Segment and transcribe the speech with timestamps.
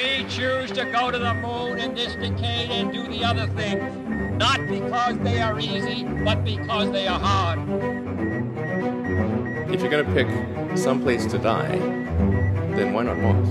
[0.00, 3.84] We choose to go to the moon in this decade and do the other things,
[4.38, 7.58] not because they are easy, but because they are hard.
[9.70, 10.26] If you're going to pick
[10.78, 11.76] some place to die,
[12.76, 13.46] then why not Mars?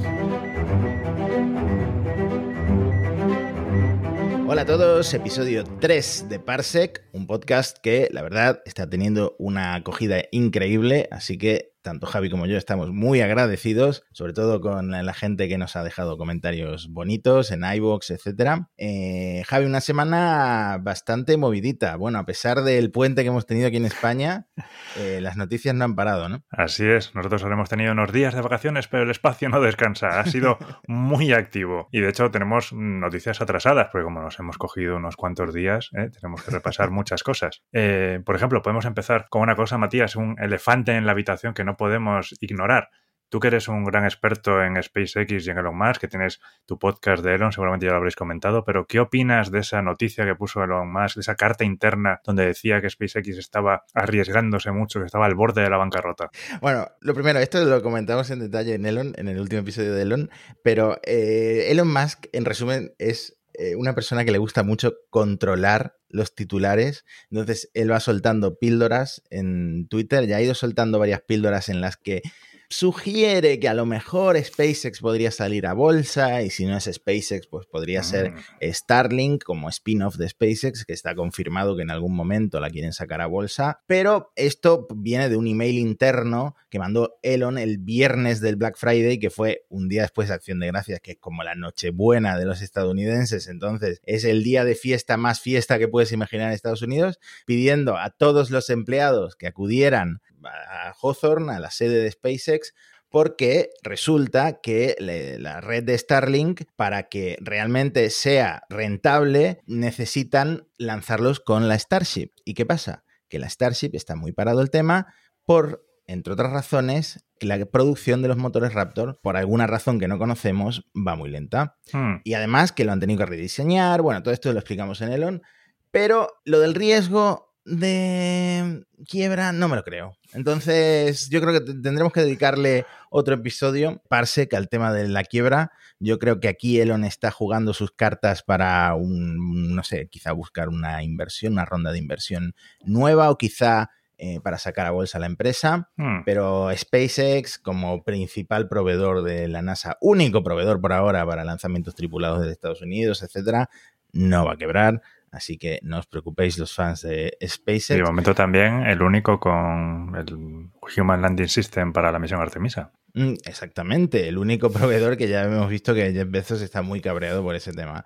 [4.47, 9.75] Hola a todos, episodio 3 de Parsec, un podcast que la verdad está teniendo una
[9.75, 15.13] acogida increíble, así que tanto Javi como yo estamos muy agradecidos, sobre todo con la
[15.13, 18.61] gente que nos ha dejado comentarios bonitos en iVoox, etc.
[18.77, 21.95] Eh, Javi, una semana bastante movidita.
[21.95, 24.47] Bueno, a pesar del puente que hemos tenido aquí en España,
[24.97, 26.43] eh, las noticias no han parado, ¿no?
[26.49, 30.19] Así es, nosotros hemos tenido unos días de vacaciones, pero el espacio no descansa.
[30.19, 31.87] Ha sido muy activo.
[31.91, 36.09] Y de hecho tenemos noticias atrasadas, porque como nos hemos cogido unos cuantos días, ¿eh?
[36.09, 37.63] tenemos que repasar muchas cosas.
[37.71, 41.77] por ejemplo, podemos empezar con una cosa, Matías, un elefante en la habitación que no
[41.79, 42.89] podemos ignorar.
[43.29, 46.79] Tú que eres un gran experto en SpaceX y en Elon Musk, que tienes tu
[46.79, 50.33] podcast de Elon, seguramente ya lo habréis comentado, pero ¿qué opinas de esa noticia que
[50.33, 55.05] puso Elon Musk, de esa carta interna donde decía que SpaceX estaba arriesgándose mucho, que
[55.05, 56.31] estaba al borde de la bancarrota?
[56.59, 60.01] Bueno, lo primero, esto lo comentamos en detalle en Elon, en el último episodio de
[60.01, 60.31] Elon,
[60.63, 65.98] pero eh, Elon Musk, en resumen, es eh, una persona que le gusta mucho controlar
[66.09, 67.05] los titulares.
[67.31, 70.27] Entonces, él va soltando píldoras en Twitter.
[70.27, 72.21] Ya ha ido soltando varias píldoras en las que
[72.69, 77.47] sugiere que a lo mejor SpaceX podría salir a bolsa y si no es SpaceX,
[77.47, 78.37] pues podría ser mm.
[78.61, 83.21] Starlink como spin-off de SpaceX, que está confirmado que en algún momento la quieren sacar
[83.21, 83.81] a bolsa.
[83.87, 89.17] Pero esto viene de un email interno que mandó Elon el viernes del Black Friday,
[89.17, 92.45] que fue un día después de Acción de Gracias, que es como la Nochebuena de
[92.45, 93.47] los estadounidenses.
[93.47, 97.97] Entonces es el día de fiesta más fiesta que puedes imaginar en Estados Unidos, pidiendo
[97.97, 102.73] a todos los empleados que acudieran a Hawthorne, a la sede de SpaceX,
[103.09, 111.67] porque resulta que la red de Starlink, para que realmente sea rentable, necesitan lanzarlos con
[111.67, 112.31] la Starship.
[112.45, 113.03] ¿Y qué pasa?
[113.27, 115.13] Que la Starship está muy parado el tema
[115.43, 120.19] por, entre otras razones, la producción de los motores Raptor, por alguna razón que no
[120.19, 121.77] conocemos, va muy lenta.
[121.91, 122.17] Hmm.
[122.23, 125.41] Y además que lo han tenido que rediseñar, bueno, todo esto lo explicamos en Elon,
[125.89, 130.17] pero lo del riesgo de quiebra no me lo creo.
[130.33, 135.71] Entonces, yo creo que tendremos que dedicarle otro episodio, Parsec, al tema de la quiebra.
[135.99, 140.69] Yo creo que aquí Elon está jugando sus cartas para un, no sé, quizá buscar
[140.69, 145.27] una inversión, una ronda de inversión nueva o quizá eh, para sacar a bolsa la
[145.27, 145.89] empresa.
[145.95, 146.23] Hmm.
[146.25, 152.41] Pero SpaceX, como principal proveedor de la NASA, único proveedor por ahora para lanzamientos tripulados
[152.41, 153.69] de Estados Unidos, etcétera,
[154.11, 155.01] no va a quebrar
[155.31, 157.91] Así que no os preocupéis los fans de SpaceX.
[157.91, 162.91] Y de momento también el único con el Human Landing System para la misión Artemisa.
[163.13, 167.43] Mm, exactamente, el único proveedor que ya hemos visto que Jeff Bezos está muy cabreado
[167.43, 168.05] por ese tema.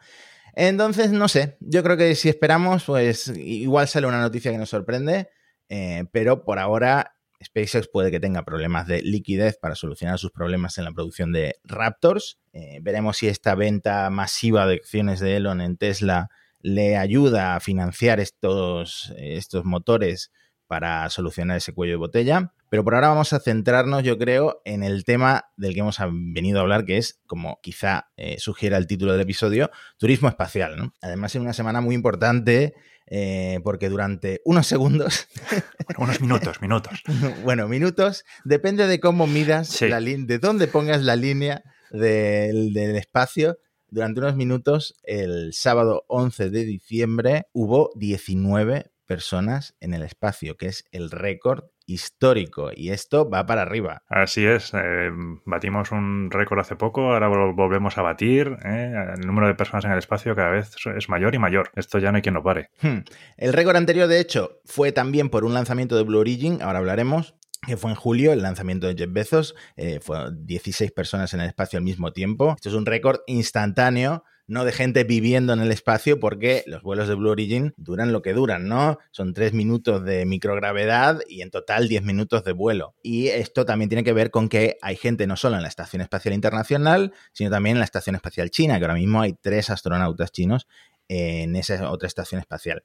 [0.55, 4.69] Entonces, no sé, yo creo que si esperamos, pues igual sale una noticia que nos
[4.69, 5.29] sorprende,
[5.69, 10.77] eh, pero por ahora SpaceX puede que tenga problemas de liquidez para solucionar sus problemas
[10.77, 12.39] en la producción de Raptors.
[12.53, 16.29] Eh, veremos si esta venta masiva de acciones de Elon en Tesla
[16.63, 20.31] le ayuda a financiar estos, estos motores
[20.65, 22.53] para solucionar ese cuello de botella.
[22.69, 25.99] Pero por ahora vamos a centrarnos, yo creo, en el tema del que hemos
[26.33, 29.69] venido a hablar, que es, como quizá eh, sugiera el título del episodio,
[29.99, 30.91] turismo espacial.
[31.01, 32.73] Además, es una semana muy importante
[33.05, 35.27] eh, porque durante unos segundos...
[35.99, 37.03] unos minutos, minutos.
[37.43, 43.59] bueno, minutos, depende de cómo midas, la de dónde pongas la línea del, del espacio,
[43.93, 50.67] durante unos minutos, el sábado 11 de diciembre, hubo 19 personas en el espacio, que
[50.67, 54.01] es el récord histórico y esto va para arriba.
[54.07, 55.11] Así es, eh,
[55.45, 59.91] batimos un récord hace poco, ahora volvemos a batir, eh, el número de personas en
[59.91, 62.69] el espacio cada vez es mayor y mayor, esto ya no hay quien lo pare.
[62.81, 62.99] Hmm.
[63.37, 67.35] El récord anterior, de hecho, fue también por un lanzamiento de Blue Origin, ahora hablaremos,
[67.65, 71.47] que fue en julio, el lanzamiento de Jeff Bezos, eh, fueron 16 personas en el
[71.47, 72.53] espacio al mismo tiempo.
[72.55, 77.07] Esto es un récord instantáneo, no de gente viviendo en el espacio, porque los vuelos
[77.07, 78.97] de Blue Origin duran lo que duran, ¿no?
[79.11, 82.95] Son 3 minutos de microgravedad y en total 10 minutos de vuelo.
[83.01, 86.01] Y esto también tiene que ver con que hay gente no solo en la Estación
[86.01, 90.31] Espacial Internacional, sino también en la Estación Espacial China, que ahora mismo hay tres astronautas
[90.31, 90.67] chinos
[91.07, 92.83] en esa otra estación espacial.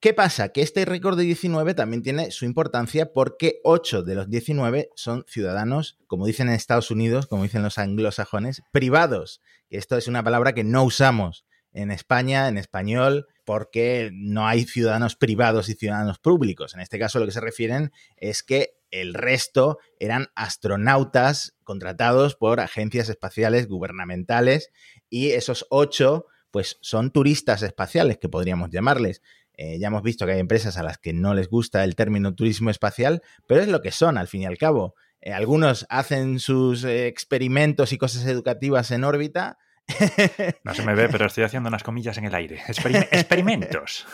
[0.00, 0.48] ¿Qué pasa?
[0.48, 5.26] Que este récord de 19 también tiene su importancia porque 8 de los 19 son
[5.28, 9.42] ciudadanos, como dicen en Estados Unidos, como dicen los anglosajones, privados.
[9.68, 11.44] Esto es una palabra que no usamos
[11.74, 16.72] en España, en español, porque no hay ciudadanos privados y ciudadanos públicos.
[16.72, 22.58] En este caso lo que se refieren es que El resto eran astronautas contratados por
[22.58, 24.70] agencias espaciales gubernamentales
[25.08, 29.22] y esos ocho pues son turistas espaciales que podríamos llamarles.
[29.62, 32.34] Eh, ya hemos visto que hay empresas a las que no les gusta el término
[32.34, 34.94] turismo espacial, pero es lo que son al fin y al cabo.
[35.20, 39.58] Eh, algunos hacen sus eh, experimentos y cosas educativas en órbita,
[40.64, 42.62] no se me ve, pero estoy haciendo unas comillas en el aire.
[42.68, 44.06] experimentos.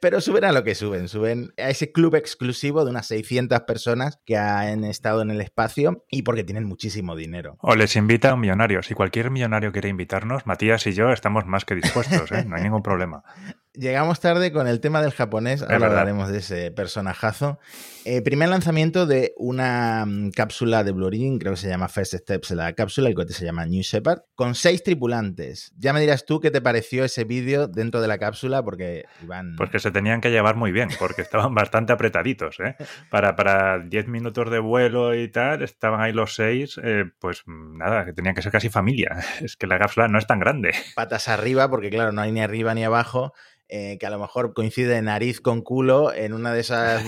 [0.00, 1.08] Pero suben a lo que suben.
[1.08, 6.04] Suben a ese club exclusivo de unas 600 personas que han estado en el espacio
[6.10, 7.56] y porque tienen muchísimo dinero.
[7.60, 8.82] O les invita a un millonario.
[8.82, 12.30] Si cualquier millonario quiere invitarnos, Matías y yo estamos más que dispuestos.
[12.32, 12.44] ¿eh?
[12.44, 13.22] No hay ningún problema.
[13.74, 17.58] Llegamos tarde con el tema del japonés, ahora hablaremos de ese personajazo.
[18.04, 22.14] Eh, primer lanzamiento de una mm, cápsula de Blue Origin, creo que se llama First
[22.14, 25.72] Steps la cápsula, el cohete se llama New Shepard, con seis tripulantes.
[25.78, 29.56] Ya me dirás tú qué te pareció ese vídeo dentro de la cápsula, porque iban...
[29.56, 32.76] Pues que se tenían que llevar muy bien, porque estaban bastante apretaditos, ¿eh?
[33.08, 38.04] Para, para 10 minutos de vuelo y tal, estaban ahí los seis, eh, pues nada,
[38.04, 39.16] que tenían que ser casi familia.
[39.40, 40.72] Es que la cápsula no es tan grande.
[40.94, 43.32] Patas arriba, porque claro, no hay ni arriba ni abajo
[43.74, 47.02] eh, que a lo mejor coincide nariz con culo en una de esas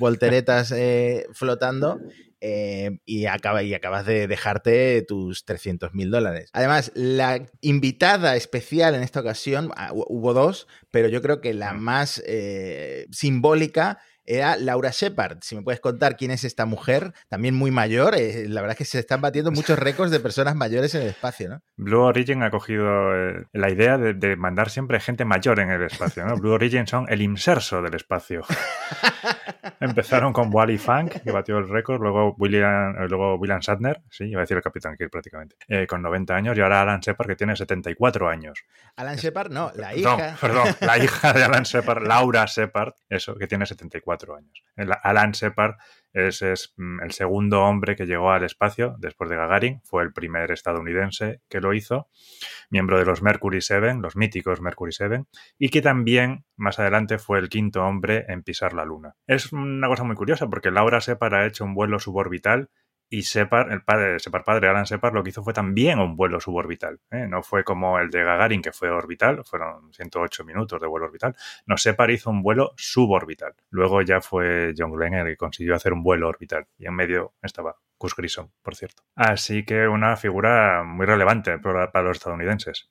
[0.00, 2.00] volteretas eh, flotando
[2.40, 6.50] eh, y, acaba, y acabas de dejarte tus 300 mil dólares.
[6.52, 11.72] Además, la invitada especial en esta ocasión, ah, hubo dos, pero yo creo que la
[11.72, 12.20] más
[13.12, 15.38] simbólica era Laura Shepard.
[15.40, 18.14] Si me puedes contar quién es esta mujer, también muy mayor.
[18.14, 21.08] Eh, la verdad es que se están batiendo muchos récords de personas mayores en el
[21.08, 21.62] espacio, ¿no?
[21.76, 22.86] Blue Origin ha cogido
[23.16, 26.36] eh, la idea de, mandar siempre gente mayor en el espacio, ¿no?
[26.36, 28.42] Blue Origin son el inserso del espacio.
[29.80, 34.24] Empezaron con Wally Funk, que batió el récord, luego William, eh, luego William Shatner, sí,
[34.24, 37.36] iba a decir el Capitán Kirk prácticamente, con 90 años, y ahora Alan Shepard, que
[37.36, 38.62] tiene 74 años.
[38.96, 40.36] Alan Shepard, no, la hija.
[40.38, 44.64] perdón, la hija de Alan Shepard, Laura Shepard, eso, que tiene 74 años.
[45.02, 45.76] Alan Shepard
[46.12, 50.50] es, mm, el segundo hombre que llegó al espacio después de Gagarin, fue el primer
[50.50, 52.08] estadounidense que lo hizo,
[52.70, 55.24] miembro de los Mercury 7, los míticos Mercury 7,
[55.58, 59.16] y que también más adelante fue el quinto hombre en pisar la Luna.
[59.26, 62.70] Es una cosa muy curiosa porque Laura Shepard ha hecho un vuelo suborbital
[63.10, 66.40] y Separ, el padre, Separ padre, Alan Separ, lo que hizo fue también un vuelo
[66.40, 67.00] suborbital.
[67.10, 67.26] ¿eh?
[67.28, 71.34] No fue como el de Gagarin, que fue orbital, fueron 108 minutos de vuelo orbital.
[71.66, 73.54] No, Separ hizo un vuelo suborbital.
[73.70, 76.66] Luego ya fue John Glenn el que consiguió hacer un vuelo orbital.
[76.76, 79.02] Y en medio estaba Gus Grissom, por cierto.
[79.14, 82.90] Así que una figura muy relevante para los estadounidenses.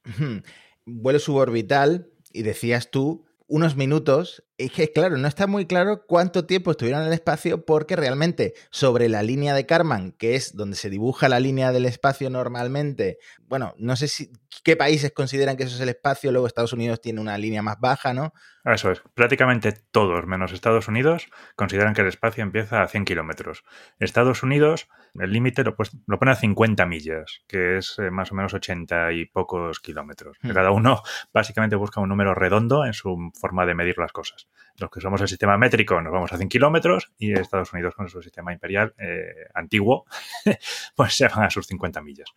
[0.85, 4.43] Vuelo suborbital, y decías tú, unos minutos.
[4.59, 8.55] Es que, claro, no está muy claro cuánto tiempo estuvieron en el espacio porque realmente
[8.71, 13.19] sobre la línea de Karman, que es donde se dibuja la línea del espacio normalmente,
[13.47, 14.31] bueno, no sé si
[14.63, 17.79] qué países consideran que eso es el espacio, luego Estados Unidos tiene una línea más
[17.79, 18.33] baja, ¿no?
[18.65, 23.63] Eso es, prácticamente todos, menos Estados Unidos, consideran que el espacio empieza a 100 kilómetros.
[23.99, 28.31] Estados Unidos, el límite lo, pues, lo, pone a 50 millas, que es eh, más
[28.31, 30.37] o menos 80 y pocos kilómetros.
[30.41, 30.51] Hmm.
[30.51, 31.01] Cada uno
[31.33, 34.46] básicamente busca un número redondo en su forma de medir las cosas.
[34.77, 38.09] Los que somos el sistema métrico nos vamos a 100 kilómetros y Estados Unidos con
[38.09, 40.05] su sistema imperial eh, antiguo,
[40.95, 42.33] pues se van a sus 50 millas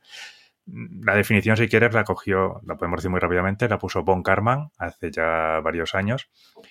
[0.67, 4.71] la definición, si quieres, la cogió, la podemos decir muy rápidamente, la puso Von Karman
[4.79, 6.31] hace ya varios años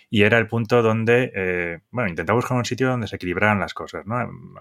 [0.09, 3.73] y era el punto donde, eh, bueno, intentaba buscar un sitio donde se equilibraran las
[3.73, 4.15] cosas, ¿no?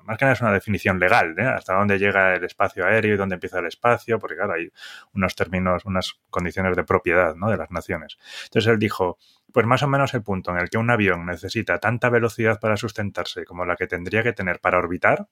[0.04, 1.44] Más que nada es una definición legal, ¿eh?
[1.44, 4.70] Hasta dónde llega el espacio aéreo y dónde empieza el espacio, porque claro, hay
[5.12, 7.50] unos términos, unas condiciones de propiedad, ¿no?
[7.50, 8.18] De las naciones.
[8.44, 9.18] Entonces él dijo,
[9.52, 12.76] pues más o menos el punto en el que un avión necesita tanta velocidad para
[12.76, 15.26] sustentarse como la que tendría que tener para orbitar,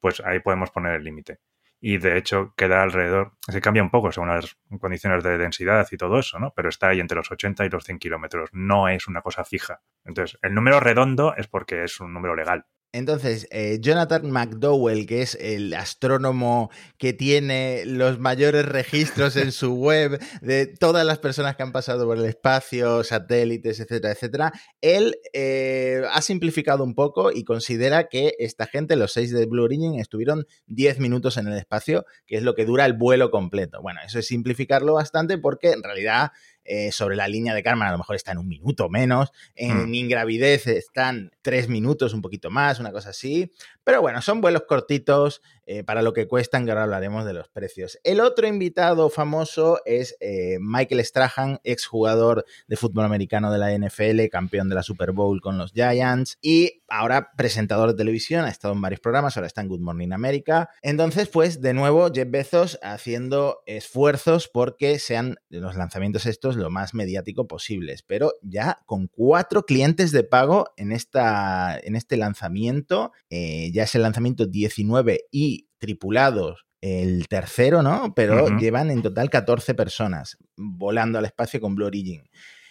[0.00, 1.40] pues ahí podemos poner el límite
[1.80, 5.96] y de hecho queda alrededor, se cambia un poco según las condiciones de densidad y
[5.96, 6.52] todo eso, ¿no?
[6.54, 9.80] Pero está ahí entre los 80 y los 100 kilómetros, no es una cosa fija.
[10.04, 12.66] Entonces, el número redondo es porque es un número legal.
[12.96, 19.74] Entonces, eh, Jonathan McDowell, que es el astrónomo que tiene los mayores registros en su
[19.76, 25.16] web de todas las personas que han pasado por el espacio, satélites, etcétera, etcétera, él
[25.34, 30.00] eh, ha simplificado un poco y considera que esta gente, los seis de Blue Origin,
[30.00, 33.82] estuvieron 10 minutos en el espacio, que es lo que dura el vuelo completo.
[33.82, 36.30] Bueno, eso es simplificarlo bastante porque en realidad
[36.68, 39.90] eh, sobre la línea de Karman a lo mejor está en un minuto menos, en
[39.90, 39.94] mm.
[39.94, 43.52] ingravidez están tres minutos, un poquito más, una cosa así.
[43.84, 47.48] Pero bueno, son vuelos cortitos, eh, para lo que cuestan, que ahora hablaremos de los
[47.48, 47.98] precios.
[48.04, 54.28] El otro invitado famoso es eh, Michael Strahan, exjugador de fútbol americano de la NFL,
[54.30, 58.74] campeón de la Super Bowl con los Giants y ahora presentador de televisión, ha estado
[58.74, 60.70] en varios programas, ahora está en Good Morning America.
[60.82, 66.94] Entonces, pues de nuevo, Jeff Bezos haciendo esfuerzos porque sean los lanzamientos estos lo más
[66.94, 73.70] mediático posibles, pero ya con cuatro clientes de pago en, esta, en este lanzamiento, eh,
[73.72, 75.55] ya es el lanzamiento 19 y
[75.86, 78.14] tripulados el tercero, ¿no?
[78.14, 82.28] Pero llevan en total 14 personas volando al espacio con Blue Origin.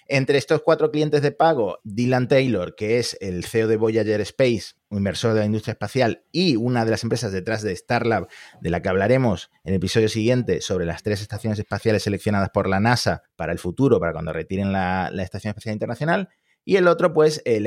[0.07, 4.75] Entre estos cuatro clientes de pago, Dylan Taylor, que es el CEO de Voyager Space,
[4.89, 8.27] un inversor de la industria espacial, y una de las empresas detrás de Starlab,
[8.61, 12.69] de la que hablaremos en el episodio siguiente sobre las tres estaciones espaciales seleccionadas por
[12.69, 16.29] la NASA para el futuro, para cuando retiren la, Estación Espacial Internacional.
[16.63, 17.65] Y el otro, pues, el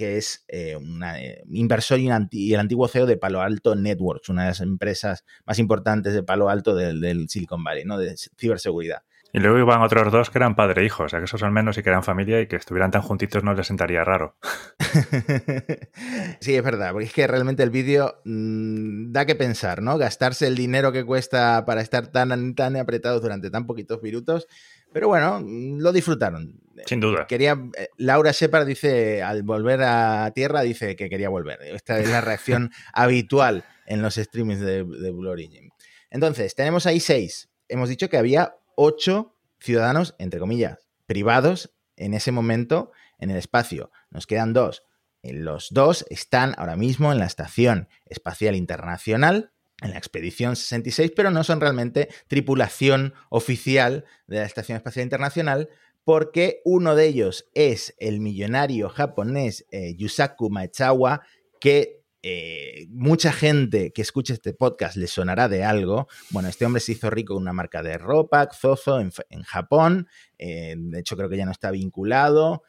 [0.00, 2.06] que es eh, un eh, inversor y,
[2.54, 6.48] el antiguo CEO de Palo Alto Networks, una de las empresas más importantes de Palo
[6.48, 7.98] Alto del, del Silicon Valley, ¿no?
[7.98, 9.02] De ciberseguridad.
[9.34, 11.52] Y luego iban otros dos que eran padre e hijo, o sea que esos al
[11.52, 14.36] menos sí que eran familia y que estuvieran tan juntitos no les sentaría raro.
[16.40, 19.98] sí, es verdad, porque es que realmente el vídeo mm, da que pensar, ¿no?
[19.98, 24.48] Gastarse el dinero que cuesta para estar tan, tan apretados durante tan poquitos minutos.
[24.92, 26.58] Pero bueno, mm, lo disfrutaron.
[26.86, 27.26] Sin duda.
[27.26, 31.60] Quería, eh, Laura Shepard dice, al volver a tierra, dice que quería volver.
[31.62, 35.70] Esta es la reacción habitual en los streamings de, de Blue Origin.
[36.10, 37.50] Entonces, tenemos ahí seis.
[37.68, 43.90] Hemos dicho que había ocho ciudadanos, entre comillas, privados en ese momento en el espacio.
[44.10, 44.84] Nos quedan dos.
[45.22, 51.30] Los dos están ahora mismo en la Estación Espacial Internacional, en la Expedición 66, pero
[51.30, 55.68] no son realmente tripulación oficial de la Estación Espacial Internacional,
[56.10, 61.22] porque uno de ellos es el millonario japonés eh, Yusaku Maezawa,
[61.60, 66.08] que eh, mucha gente que escuche este podcast le sonará de algo.
[66.30, 69.12] Bueno, este hombre se hizo rico con una marca de ropa, Zozo, en,
[69.44, 70.08] Japón.
[70.36, 72.64] Eh, de hecho, creo que ya no está vinculado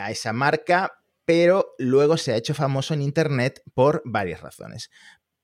[0.00, 4.88] a esa marca, pero luego se ha hecho famoso en Internet por varias razones.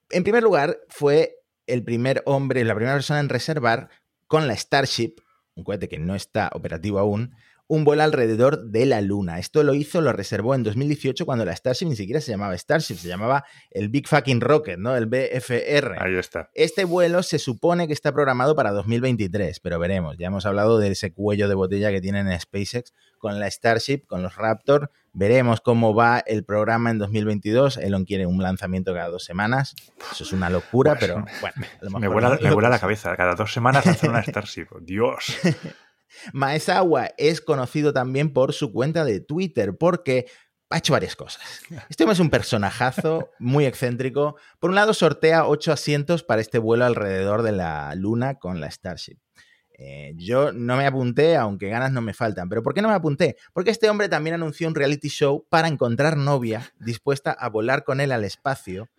[0.09, 3.89] En primer lugar, fue el primer hombre, la primera persona en reservar
[4.25, 5.15] con la Starship,
[5.55, 7.35] un cohete que no está operativo aún,
[7.67, 9.39] un vuelo alrededor de la Luna.
[9.39, 12.95] Esto lo hizo, lo reservó en 2018 cuando la Starship ni siquiera se llamaba Starship,
[12.95, 14.95] se llamaba el Big Fucking Rocket, ¿no?
[14.95, 15.95] El BFR.
[15.99, 16.49] Ahí está.
[16.53, 20.17] Este vuelo se supone que está programado para 2023, pero veremos.
[20.17, 24.05] Ya hemos hablado de ese cuello de botella que tienen en SpaceX con la Starship,
[24.05, 24.91] con los Raptor.
[25.13, 27.77] Veremos cómo va el programa en 2022.
[27.77, 29.75] Elon quiere un lanzamiento cada dos semanas.
[30.11, 31.99] Eso es una locura, pues, pero bueno.
[31.99, 33.15] me vuela, la cabeza.
[33.15, 34.67] Cada dos semanas hacer una Starship.
[34.81, 35.37] Dios.
[36.33, 40.25] Maezawa es conocido también por su cuenta de Twitter porque
[40.69, 41.41] ha hecho varias cosas.
[41.89, 44.35] Este hombre es un personajazo muy excéntrico.
[44.59, 48.69] Por un lado, sortea ocho asientos para este vuelo alrededor de la Luna con la
[48.69, 49.17] Starship.
[49.77, 52.47] Eh, yo no me apunté, aunque ganas no me faltan.
[52.47, 53.35] ¿Pero por qué no me apunté?
[53.53, 57.99] Porque este hombre también anunció un reality show para encontrar novia dispuesta a volar con
[57.99, 58.89] él al espacio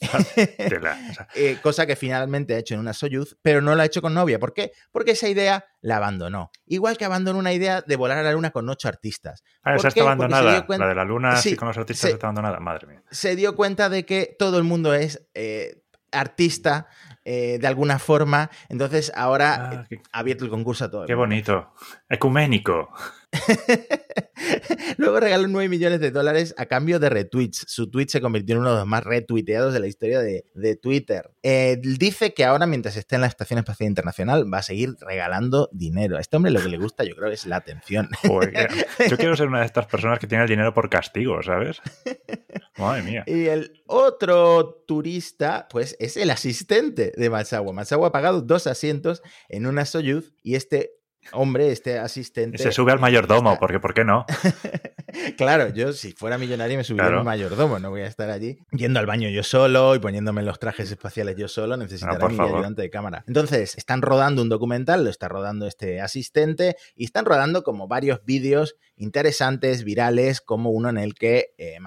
[1.34, 4.14] Eh, cosa que finalmente ha hecho en una Soyuz, pero no lo ha hecho con
[4.14, 4.38] novia.
[4.38, 4.72] ¿Por qué?
[4.90, 6.50] Porque esa idea la abandonó.
[6.66, 9.42] Igual que abandonó una idea de volar a la luna con ocho artistas.
[9.62, 10.66] Ah, esa está abandonada.
[10.68, 12.60] La de la luna sí, con los artistas está abandonada.
[12.60, 13.02] Madre mía.
[13.10, 16.88] Se dio cuenta de que todo el mundo es eh, artista
[17.24, 18.50] eh, de alguna forma.
[18.68, 21.06] Entonces ahora ah, ha abierto el concurso a todo.
[21.06, 21.72] Qué bonito.
[22.08, 22.90] Ecuménico.
[24.98, 27.64] Luego regaló 9 millones de dólares a cambio de retweets.
[27.68, 30.44] Su tweet se convirtió en uno de los más retuiteados de la historia de,
[30.80, 31.30] Twitter.
[31.42, 35.70] Eh, dice que ahora, mientras esté en la Estación Espacial Internacional, va a seguir regalando
[35.72, 36.16] dinero.
[36.16, 38.08] A este hombre lo que le gusta, yo creo, es la atención.
[39.10, 41.80] yo quiero ser una de estas personas que tiene el dinero por castigo, ¿sabes?
[42.76, 43.24] Madre mía.
[43.26, 47.72] Y el otro turista, pues, es el asistente de Matsawa.
[47.72, 50.95] Matsawa ha pagado dos asientos en una Soyuz y este
[51.32, 52.58] hombre, este asistente.
[52.58, 54.26] Se sube al mayordomo, porque ¿por qué no?
[55.36, 59.00] claro, yo si fuera millonario me subiría al mayordomo, no voy a estar allí yendo
[59.00, 62.90] al baño yo solo y poniéndome los trajes espaciales yo solo, necesitaría mi ayudante de
[62.90, 63.24] cámara.
[63.26, 68.24] Entonces, están rodando un documental, lo está rodando este asistente y están rodando como varios
[68.24, 71.78] vídeos interesantes, virales, como uno en el que eh,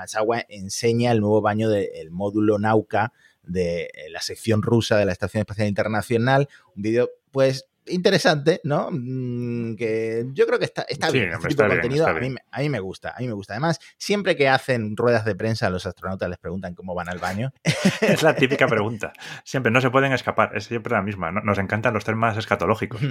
[0.50, 5.42] enseña el nuevo baño del módulo Nauka de eh, la sección rusa de la Estación
[5.42, 8.90] Espacial Internacional, un vídeo pues interesante, ¿no?
[8.92, 11.32] Mm, que yo creo que está, está bien.
[11.32, 13.54] Este tipo de contenido a, mí, a, mí, me gusta, a mí me gusta.
[13.54, 17.52] Además, siempre que hacen ruedas de prensa, los astronautas les preguntan cómo van al baño.
[18.02, 19.14] es la típica pregunta.
[19.44, 21.32] Siempre, no se pueden escapar, es siempre la misma.
[21.32, 23.02] Nos encantan los temas escatológicos.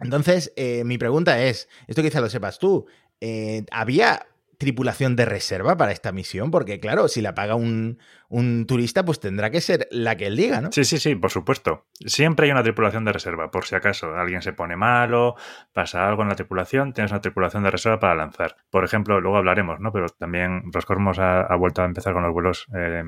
[0.00, 2.86] Entonces, eh, mi pregunta es, esto quizá lo sepas tú,
[3.20, 4.26] eh, ¿había
[4.58, 6.50] tripulación de reserva para esta misión?
[6.50, 10.36] Porque, claro, si la paga un, un, turista, pues tendrá que ser la que él
[10.36, 10.72] diga, ¿no?
[10.72, 11.86] Sí, sí, sí, por supuesto.
[12.06, 15.36] Siempre hay una tripulación de reserva, por si acaso alguien se pone malo,
[15.72, 18.56] pasa algo en la tripulación, tienes una tripulación de reserva para lanzar.
[18.70, 19.92] Por ejemplo, luego hablaremos, ¿no?
[19.92, 23.02] Pero también Roscosmos ha, ha vuelto a empezar con los vuelos eh,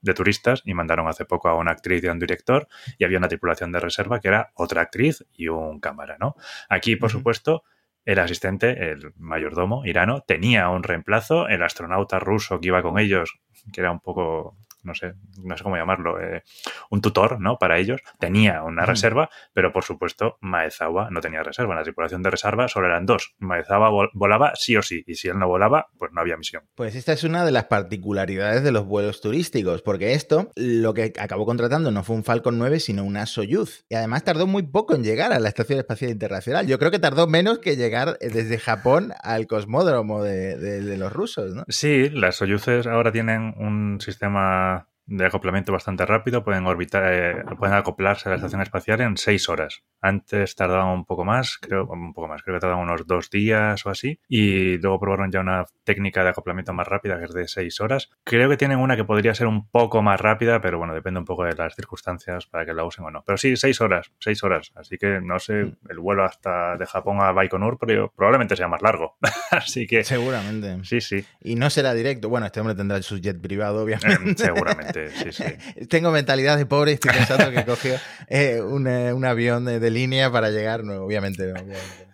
[0.00, 3.18] de turistas y mandaron hace poco a una actriz y a un director y había
[3.18, 6.34] una tripulación de reserva que era otra actriz y un cámara, ¿no?
[6.68, 7.12] Aquí, por uh -huh.
[7.18, 7.64] supuesto,
[8.08, 13.38] el asistente, el mayordomo irano, tenía un reemplazo, el astronauta ruso que iba con ellos,
[13.70, 16.42] que era un poco no sé, no sé cómo llamarlo, eh,
[16.90, 17.58] un tutor, ¿no?
[17.58, 18.86] Para ellos, tenía una mm.
[18.86, 21.72] reserva, pero por supuesto Maezawa no tenía reserva.
[21.72, 23.34] En la tripulación de reserva solo eran dos.
[23.38, 26.62] Maezawa volaba sí o sí, y si él no volaba, pues no había misión.
[26.74, 31.12] Pues esta es una de las particularidades de los vuelos turísticos, porque esto, lo que
[31.18, 33.84] acabó contratando no fue un Falcon 9, sino una Soyuz.
[33.88, 36.66] Y además tardó muy poco en llegar a la Estación Espacial Internacional.
[36.66, 41.12] Yo creo que tardó menos que llegar desde Japón al cosmódromo de, de, de los
[41.12, 41.64] rusos, ¿no?
[41.68, 44.77] Sí, las Soyuzes ahora tienen un sistema
[45.08, 49.48] de acoplamiento bastante rápido, pueden orbitar, eh, pueden acoplarse a la estación espacial en seis
[49.48, 49.82] horas.
[50.00, 53.84] Antes tardaban un poco más, creo, un poco más, creo que tardaban unos dos días
[53.86, 57.48] o así, y luego probaron ya una técnica de acoplamiento más rápida que es de
[57.48, 58.10] seis horas.
[58.24, 61.26] Creo que tienen una que podría ser un poco más rápida, pero bueno, depende un
[61.26, 63.22] poco de las circunstancias para que la usen o no.
[63.24, 64.72] Pero sí, seis horas, seis horas.
[64.74, 68.82] Así que no sé, el vuelo hasta de Japón a Baikonur, pero probablemente sea más
[68.82, 69.16] largo.
[69.50, 70.84] así que seguramente.
[70.84, 71.24] Sí, sí.
[71.40, 72.28] Y no será directo.
[72.28, 74.30] Bueno, este hombre tendrá su jet privado, obviamente.
[74.30, 74.97] Eh, seguramente.
[75.14, 75.44] Sí, sí.
[75.88, 77.94] Tengo mentalidad de pobre y estoy pensando que cogió
[78.28, 81.52] eh, un, eh, un, avión de, de, línea para llegar, no, obviamente no.
[81.52, 82.08] Obviamente.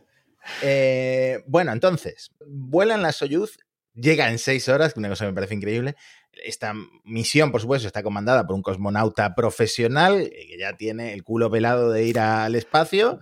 [0.63, 3.59] Eh, bueno, entonces, vuelan la Soyuz,
[3.95, 5.97] llega en seis horas, una cosa que me parece increíble.
[6.45, 6.75] Esta
[7.05, 11.91] misión, por supuesto, está comandada por un cosmonauta profesional que ya tiene el culo pelado
[11.91, 13.21] de ir al espacio,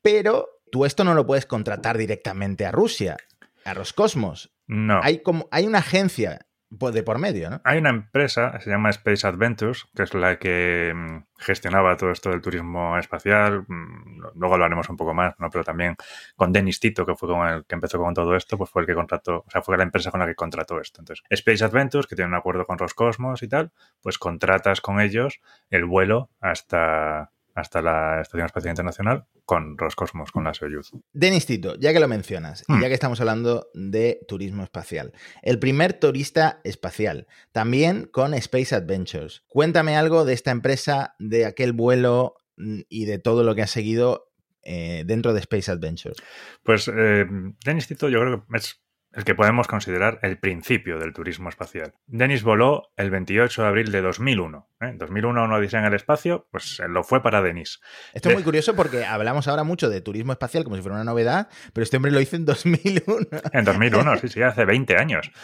[0.00, 3.16] pero tú esto no lo puedes contratar directamente a Rusia,
[3.64, 4.52] a Roscosmos.
[4.66, 5.00] No.
[5.02, 7.60] Hay, como, hay una agencia de por medio, ¿no?
[7.64, 12.30] Hay una empresa, se llama Space Adventures, que es la que mm, gestionaba todo esto
[12.30, 13.64] del turismo espacial.
[13.68, 15.50] Mm, luego hablaremos un poco más, ¿no?
[15.50, 15.96] Pero también
[16.36, 18.86] con Dennis Tito, que fue con el que empezó con todo esto, pues fue el
[18.86, 21.00] que contrató, o sea, fue la empresa con la que contrató esto.
[21.00, 25.40] Entonces, Space Adventures, que tiene un acuerdo con Roscosmos y tal, pues contratas con ellos
[25.70, 30.92] el vuelo hasta hasta la Estación Espacial Internacional con Roscosmos, con la Soyuz.
[31.12, 35.58] Denis Tito, ya que lo mencionas, y ya que estamos hablando de turismo espacial, el
[35.58, 39.44] primer turista espacial, también con Space Adventures.
[39.48, 43.66] Cuéntame algo de esta empresa, de aquel vuelo mm, y de todo lo que ha
[43.66, 46.16] seguido eh, dentro de Space Adventures.
[46.62, 47.26] Pues eh,
[47.64, 48.80] Denis Tito yo creo que es
[49.14, 51.94] el que podemos considerar el principio del turismo espacial.
[52.06, 54.68] Dennis voló el 28 de abril de 2001.
[54.80, 54.86] ¿eh?
[54.86, 57.80] En 2001 una odisea en el espacio, pues lo fue para Dennis.
[58.14, 61.04] Esto es muy curioso porque hablamos ahora mucho de turismo espacial como si fuera una
[61.04, 63.26] novedad, pero este hombre lo hizo en 2001.
[63.52, 65.30] En 2001, sí, sí, hace 20 años.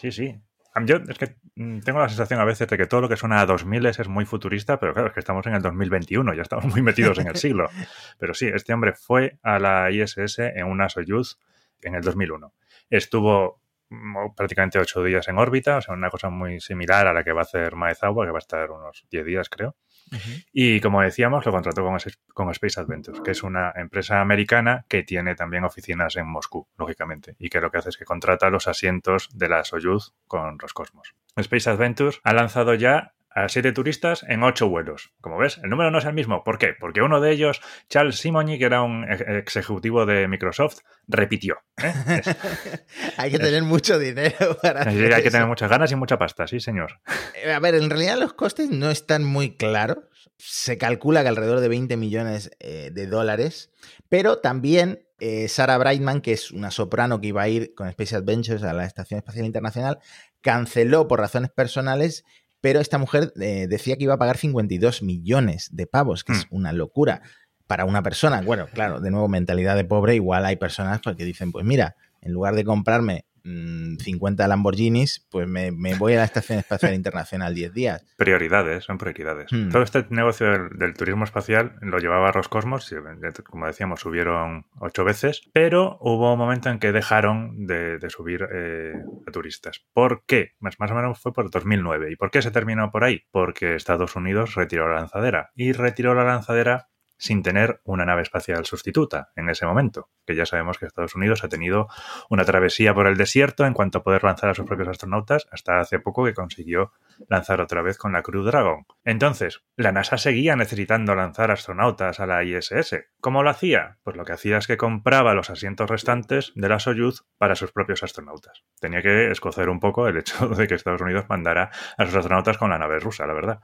[0.00, 0.40] Sí, sí.
[0.84, 3.46] Yo es que tengo la sensación a veces de que todo lo que suena a
[3.46, 6.82] 2000 es muy futurista, pero claro, es que estamos en el 2021, ya estamos muy
[6.82, 7.68] metidos en el siglo.
[8.20, 11.40] Pero sí, este hombre fue a la ISS en una Soyuz
[11.82, 12.52] en el 2001
[12.90, 17.24] estuvo mm, prácticamente ocho días en órbita, o sea, una cosa muy similar a la
[17.24, 19.76] que va a hacer Maezawa, que va a estar unos 10 días, creo.
[20.10, 20.46] Uh -huh.
[20.52, 21.98] Y como decíamos, lo contrató con,
[22.32, 27.36] con, Space Adventures, que es una empresa americana que tiene también oficinas en Moscú, lógicamente,
[27.38, 31.14] y que lo que hace es que contrata los asientos de la Soyuz con Roscosmos.
[31.36, 35.12] Space Adventures ha lanzado ya a siete turistas en ocho vuelos.
[35.20, 36.44] Como ves, el número no es el mismo.
[36.44, 36.74] ¿Por qué?
[36.78, 41.58] Porque uno de ellos, Charles Simony, que era un ex ejecutivo de Microsoft, repitió.
[41.82, 41.92] ¿eh?
[42.08, 42.36] Es,
[43.16, 44.82] hay que es, tener mucho dinero para.
[44.82, 45.22] Hacer hay eso.
[45.22, 47.00] que tener muchas ganas y mucha pasta, sí, señor.
[47.42, 49.98] Eh, a ver, en realidad los costes no están muy claros.
[50.38, 53.72] Se calcula que alrededor de 20 millones eh, de dólares,
[54.08, 58.14] pero también eh, Sarah Brightman, que es una soprano que iba a ir con Space
[58.14, 59.98] Adventures a la Estación Espacial Internacional,
[60.40, 62.24] canceló por razones personales
[62.60, 66.36] pero esta mujer eh, decía que iba a pagar 52 millones de pavos, que mm.
[66.36, 67.22] es una locura
[67.66, 68.40] para una persona.
[68.40, 71.96] Bueno, claro, de nuevo, mentalidad de pobre, igual hay personas pues, que dicen, pues mira,
[72.20, 76.94] en lugar de comprarme mmm, 50 Lamborghinis, pues me, me, voy a la Estación Espacial
[76.94, 78.04] Internacional 10 días.
[78.16, 79.52] Prioridades, son prioridades.
[79.52, 79.70] Mm.
[79.70, 82.96] Todo este negocio del, del, turismo espacial lo llevaba Roscosmos, y,
[83.42, 88.46] como decíamos, subieron ocho veces, pero hubo un momento en que dejaron de, de subir
[88.52, 88.94] eh,
[89.26, 89.84] a turistas.
[89.92, 90.52] ¿Por qué?
[90.60, 92.12] Más, más o menos fue por 2009.
[92.12, 93.22] ¿Y por qué se terminó por ahí?
[93.30, 95.50] Porque Estados Unidos retiró la lanzadera.
[95.54, 100.46] Y retiró la lanzadera sin tener una nave espacial sustituta en ese momento, que ya
[100.46, 101.88] sabemos que Estados Unidos ha tenido
[102.30, 105.80] una travesía por el desierto en cuanto a poder lanzar a sus propios astronautas, hasta
[105.80, 106.92] hace poco que consiguió
[107.28, 108.86] lanzar otra vez con la Crew Dragon.
[109.04, 113.06] Entonces, la NASA seguía necesitando lanzar astronautas a la ISS.
[113.20, 113.98] ¿Cómo lo hacía?
[114.04, 117.72] Pues lo que hacía es que compraba los asientos restantes de la Soyuz para sus
[117.72, 118.62] propios astronautas.
[118.80, 122.58] Tenía que escocer un poco el hecho de que Estados Unidos mandara a sus astronautas
[122.58, 123.60] con la nave rusa, la verdad.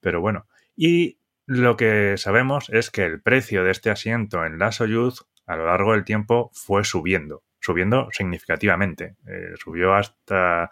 [0.00, 0.46] Pero bueno.
[0.76, 5.56] Y lo que sabemos es que el precio de este asiento en la Soyuz a
[5.56, 9.16] lo largo del tiempo fue subiendo, subiendo significativamente.
[9.26, 10.70] Eh, subió hasta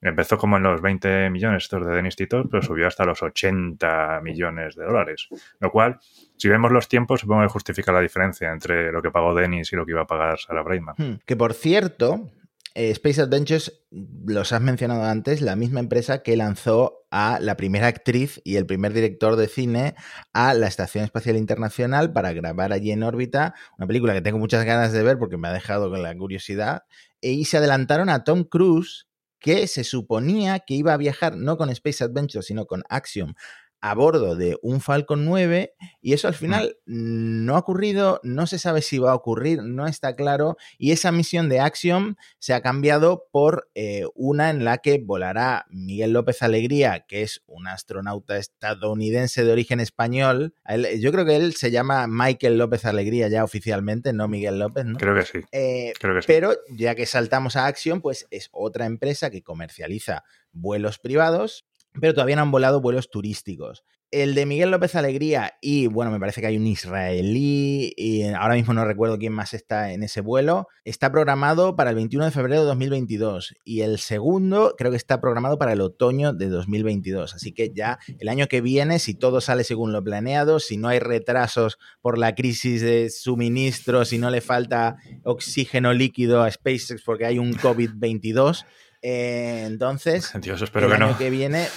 [0.00, 4.20] Empezó como en los 20 millones estos de Dennis Tito, pero subió hasta los 80
[4.22, 5.28] millones de dólares.
[5.58, 5.98] Lo cual,
[6.36, 9.76] si vemos los tiempos, supongo que justifica la diferencia entre lo que pagó Dennis y
[9.76, 10.94] lo que iba a pagar Sarah Brightman.
[10.98, 11.18] Hmm.
[11.24, 12.30] Que por cierto,
[12.76, 17.86] eh, Space Adventures, los has mencionado antes, la misma empresa que lanzó a la primera
[17.86, 19.94] actriz y el primer director de cine
[20.34, 24.66] a la Estación Espacial Internacional para grabar allí en órbita, una película que tengo muchas
[24.66, 26.82] ganas de ver porque me ha dejado con la curiosidad,
[27.22, 29.08] y se adelantaron a Tom Cruise,
[29.40, 33.32] que se suponía que iba a viajar no con Space Adventures, sino con Axiom
[33.80, 38.58] a bordo de un Falcon 9 y eso al final no ha ocurrido, no se
[38.58, 42.62] sabe si va a ocurrir, no está claro y esa misión de Axiom se ha
[42.62, 48.36] cambiado por eh, una en la que volará Miguel López Alegría, que es un astronauta
[48.36, 50.54] estadounidense de origen español.
[50.98, 54.98] yo creo que él se llama Michael López Alegría ya oficialmente, no Miguel López, ¿no?
[54.98, 55.40] Creo que sí.
[55.52, 55.92] Eh,
[56.26, 61.64] pero ya que saltamos a Axiom, pues es otra empresa que comercializa vuelos privados
[62.00, 63.84] pero todavía no han volado vuelos turísticos.
[64.12, 68.54] El de Miguel López Alegría y, bueno, me parece que hay un israelí y ahora
[68.54, 72.30] mismo no recuerdo quién más está en ese vuelo, está programado para el 21 de
[72.30, 77.34] febrero de 2022 y el segundo creo que está programado para el otoño de 2022.
[77.34, 80.86] Así que ya el año que viene, si todo sale según lo planeado, si no
[80.86, 87.02] hay retrasos por la crisis de suministro, si no le falta oxígeno líquido a SpaceX
[87.02, 88.64] porque hay un COVID-22,
[89.08, 91.68] eh, entonces, el año que viene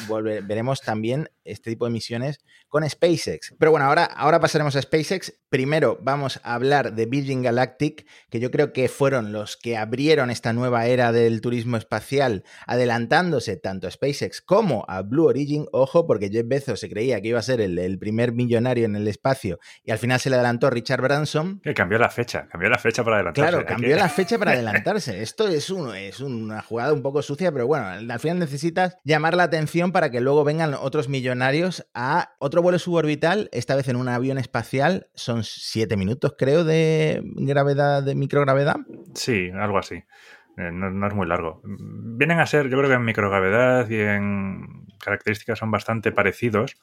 [0.48, 3.54] veremos también este tipo de misiones con SpaceX.
[3.60, 5.34] Pero bueno, ahora, ahora pasaremos a SpaceX.
[5.50, 10.30] Primero vamos a hablar de Virgin Galactic, que yo creo que fueron los que abrieron
[10.30, 15.66] esta nueva era del turismo espacial, adelantándose tanto a SpaceX como a Blue Origin.
[15.72, 19.08] Ojo, porque Jeff Bezos se creía que iba a ser el, primer millonario en el
[19.08, 21.60] espacio y al final se le adelantó Richard Branson.
[21.62, 23.50] Que cambió la fecha, cambió la fecha para adelantarse.
[23.50, 25.24] Claro, cambió la fecha para adelantarse.
[25.24, 29.44] Esto es, es una jugada un poco sucia, pero bueno, al final necesitas llamar la
[29.44, 34.10] atención para que luego vengan otros millonarios a otro vuelo suborbital, esta vez en un
[34.10, 35.08] avión espacial.
[35.16, 38.78] Son siete minutos, creo, de gravedad, de microgravedad.
[39.14, 39.96] Sí, algo así.
[39.96, 41.62] Eh, no, no, es muy largo.
[41.64, 46.76] Vienen a ser, yo creo que en microgravedad y en características son bastante parecidos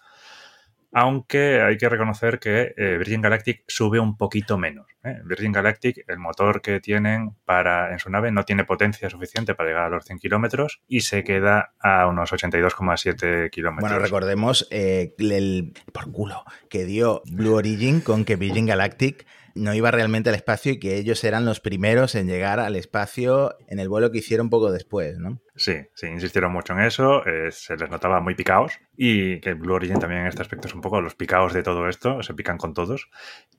[0.98, 4.86] aunque hay que reconocer que eh, Virgin Galactic sube un poquito menos.
[5.04, 5.20] ¿eh?
[5.26, 9.68] Virgin Galactic, el motor que tienen para, en su nave no tiene potencia suficiente para
[9.68, 13.90] llegar a los 100 kilómetros y se queda a unos 82,7 kilómetros.
[13.90, 19.74] Bueno, recordemos eh, el por culo que dio Blue Origin con que Virgin Galactic no
[19.74, 23.78] iba realmente al espacio y que ellos eran los primeros en llegar al espacio en
[23.78, 25.40] el vuelo que hicieron poco después, ¿no?
[25.56, 29.74] Sí, sí, insistieron mucho en eso, eh, se les notaba muy picados y que Blue
[29.74, 32.58] Origin también en este aspecto es un poco los picados de todo esto, se pican
[32.58, 33.08] con todos,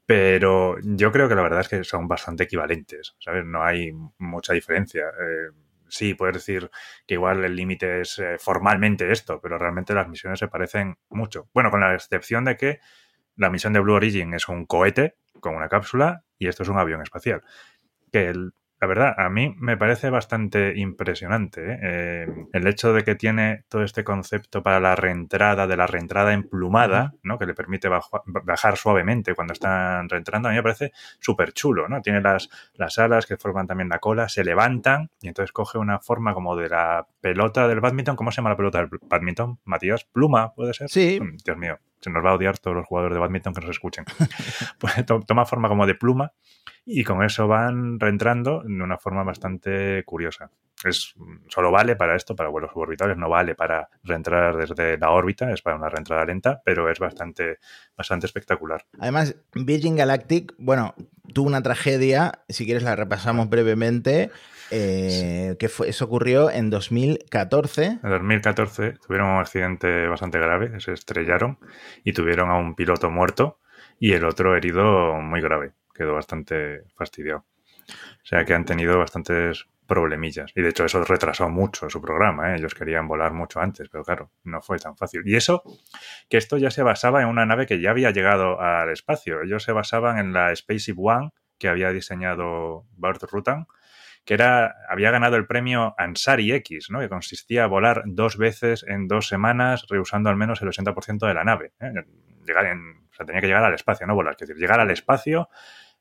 [0.06, 3.44] pero yo creo que la verdad es que son bastante equivalentes, ¿sabes?
[3.46, 5.06] No hay mucha diferencia.
[5.08, 5.52] Eh,
[5.88, 6.70] sí, puedes decir
[7.06, 11.50] que igual el límite es eh, formalmente esto, pero realmente las misiones se parecen mucho.
[11.54, 12.80] Bueno, con la excepción de que
[13.36, 16.78] la misión de Blue Origin es un cohete con una cápsula y esto es un
[16.78, 17.44] avión espacial.
[18.12, 21.80] Que el, la verdad, a mí me parece bastante impresionante ¿eh?
[21.82, 26.34] Eh, el hecho de que tiene todo este concepto para la reentrada, de la reentrada
[26.34, 27.40] emplumada, ¿no?
[27.40, 30.50] que le permite bajar suavemente cuando están reentrando.
[30.50, 31.88] A mí me parece súper chulo.
[31.88, 32.02] ¿no?
[32.02, 36.00] Tiene las, las alas que forman también la cola, se levantan y entonces coge una
[36.00, 38.16] forma como de la pelota del badminton.
[38.16, 40.06] ¿Cómo se llama la pelota del badminton, Matías?
[40.06, 40.88] ¿Pluma puede ser?
[40.90, 41.20] Sí.
[41.20, 43.72] Mm, Dios mío, se nos va a odiar todos los jugadores de badminton que nos
[43.72, 44.06] escuchen.
[44.80, 44.94] pues
[45.26, 46.34] toma forma como de pluma
[46.86, 50.50] y con eso van reentrando de una forma bastante curiosa.
[50.86, 51.16] Es,
[51.48, 55.62] solo vale para esto, para vuelos suborbitales, no vale para reentrar desde la órbita, es
[55.62, 57.58] para una reentrada lenta, pero es bastante,
[57.98, 58.86] bastante espectacular.
[59.00, 60.94] Además, Virgin Galactic, bueno,
[61.34, 64.32] tuvo una tragedia, si quieres la repasamos brevemente,
[64.72, 68.00] eh, que fue, eso ocurrió en 2014.
[68.04, 71.60] En 2014 tuvieron un accidente bastante grave, se estrellaron
[72.04, 73.60] y tuvieron a un piloto muerto
[74.00, 77.46] y el otro herido muy grave quedó bastante fastidiado.
[77.90, 80.52] O sea que han tenido bastantes problemillas.
[80.54, 82.52] Y de hecho eso retrasó mucho su programa.
[82.52, 82.58] ¿eh?
[82.58, 85.22] Ellos querían volar mucho antes, pero claro, no fue tan fácil.
[85.26, 85.64] Y eso,
[86.30, 89.42] que esto ya se basaba en una nave que ya había llegado al espacio.
[89.42, 93.66] Ellos se basaban en la Spaceship One que había diseñado Burt Rutan,
[94.28, 97.00] que era, había ganado el premio Ansari X, ¿no?
[97.00, 101.34] que consistía en volar dos veces en dos semanas, reusando al menos el 80% de
[101.34, 101.72] la nave.
[101.80, 101.94] ¿eh?
[102.46, 104.92] Llegar en, o sea, tenía que llegar al espacio, no volar, es decir, llegar al
[104.92, 105.48] espacio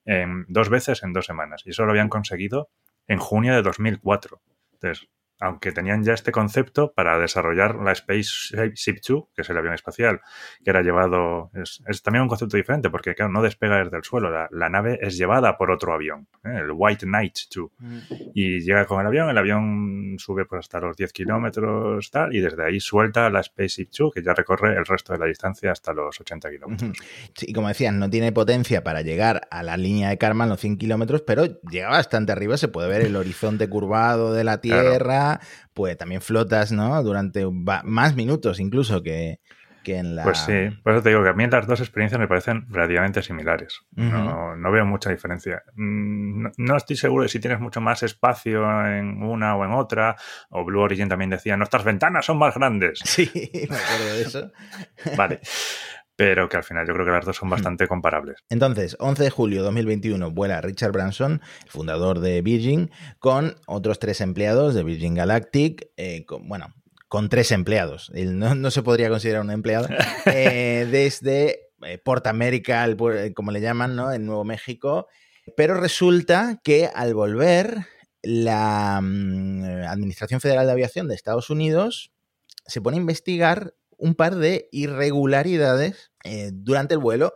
[0.05, 1.63] en dos veces en dos semanas.
[1.67, 2.69] Y eso lo habían conseguido
[3.07, 4.43] en junio de 2004.
[4.73, 5.09] Entonces,
[5.41, 10.21] aunque tenían ya este concepto para desarrollar la Spaceship 2, que es el avión espacial,
[10.65, 14.31] que era llevado, es, también un concepto diferente, porque claro, no despega desde el suelo,
[14.31, 16.59] la, nave es llevada por otro avión, ¿eh?
[16.59, 17.99] el White Knight 2, mm.
[18.35, 22.41] y llega con el avión, el avión sube pues hasta los 10 kilómetros, tal, y
[22.41, 25.93] desde ahí suelta la Spaceship 2, que ya recorre el resto de la distancia hasta
[25.93, 26.93] los 80 kilómetros.
[27.35, 30.79] Sí, como decías, no tiene potencia para llegar a la línea de Karman, los 100
[30.79, 35.26] kilómetros, pero llega bastante arriba, se puede ver el horizonte curvado de la Tierra
[35.75, 37.03] pues también flotas, ¿no?
[37.03, 37.45] Durante
[37.85, 39.41] más minutos incluso que,
[39.85, 40.25] en la...
[40.25, 43.23] Pues sí, por eso te digo que a mí las dos experiencias me parecen relativamente
[43.23, 43.83] similares.
[43.93, 45.63] no, veo mucha diferencia.
[45.75, 50.17] Mm, no, estoy seguro de si tienes mucho más espacio en una o en otra.
[50.51, 53.01] O Blue Origin también decía, nuestras ventanas son más grandes.
[53.05, 54.53] Sí, me acuerdo de eso.
[55.17, 55.41] vale
[56.17, 57.53] pero que al final yo creo que las dos son hmm.
[57.53, 58.43] bastante comparables.
[58.49, 64.21] Entonces, 11 de julio de 2021 vuela Richard Branson, fundador de Virgin, con otros tres
[64.21, 66.75] empleados de Virgin Galactic, eh, bueno,
[67.09, 69.89] con tres empleados, Él no, se podría considerar un empleado,
[70.27, 72.87] eh, desde eh, Port América,
[73.35, 74.13] como le llaman, ¿no?
[74.13, 75.07] en Nuevo México,
[75.57, 77.87] pero resulta que al volver
[78.23, 82.11] la mm, Administración Federal de Aviación de Estados Unidos
[82.67, 87.35] se pone a investigar un par de irregularidades eh, durante el vuelo,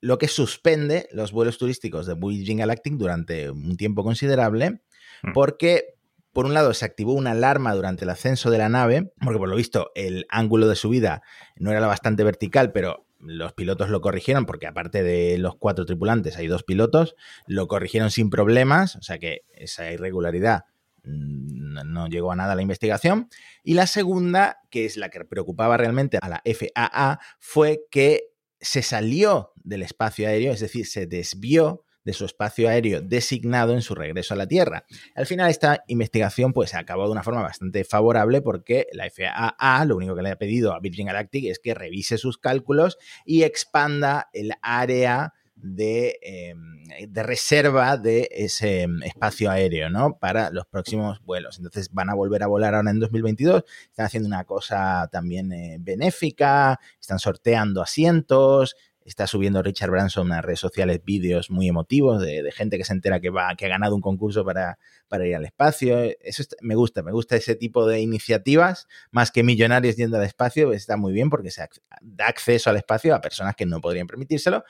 [0.00, 4.82] lo que suspende los vuelos turísticos de Virgin Galactic durante un tiempo considerable,
[5.22, 5.32] hmm.
[5.32, 5.96] porque
[6.32, 9.48] por un lado se activó una alarma durante el ascenso de la nave, porque por
[9.48, 11.22] lo visto el ángulo de subida
[11.56, 16.36] no era bastante vertical, pero los pilotos lo corrigieron, porque aparte de los cuatro tripulantes
[16.36, 17.16] hay dos pilotos,
[17.46, 20.64] lo corrigieron sin problemas, o sea que esa irregularidad
[21.06, 23.28] no llegó a nada la investigación.
[23.62, 28.82] Y la segunda, que es la que preocupaba realmente a la FAA, fue que se
[28.82, 33.94] salió del espacio aéreo, es decir, se desvió de su espacio aéreo designado en su
[33.96, 34.84] regreso a la Tierra.
[35.16, 39.96] Al final esta investigación pues acabó de una forma bastante favorable porque la FAA lo
[39.96, 44.28] único que le ha pedido a Virgin Galactic es que revise sus cálculos y expanda
[44.32, 45.34] el área
[45.78, 50.18] Em, de, reserva de ese em, espacio aéreo, ¿no?
[50.18, 51.58] Para los próximos vuelos.
[51.58, 53.64] Entonces van a volver a volar ahora en 2022.
[53.90, 58.76] Están haciendo una cosa también eh, benéfica, están sorteando asientos.
[59.04, 63.20] Está subiendo Richard Branson a redes sociales vídeos muy emotivos de, gente que se entera
[63.20, 65.96] que, va, que ha ganado un concurso para, para ir al espacio.
[66.20, 70.72] Eso me gusta, me gusta ese tipo de iniciativas, más que millonarios yendo al espacio,
[70.72, 71.68] está muy bien porque se
[72.00, 74.64] da acceso al espacio a personas que no podrían permitírselo.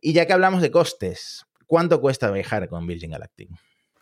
[0.00, 3.50] Y ya que hablamos de costes, ¿cuánto cuesta viajar con Virgin Galactic?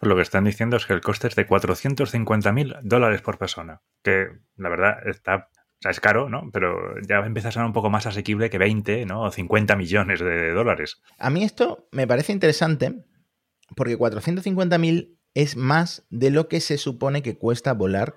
[0.01, 3.83] Lo que están diciendo es que el coste es de 450 mil dólares por persona,
[4.03, 6.51] que la verdad está, o sea, es caro, ¿no?
[6.53, 9.23] Pero ya empieza a ser un poco más asequible que 20, ¿no?
[9.23, 11.01] O 50 millones de dólares.
[11.19, 13.05] A mí esto me parece interesante
[13.75, 18.15] porque 450 mil es más de lo que se supone que cuesta volar